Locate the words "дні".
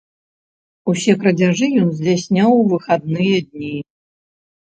3.49-3.73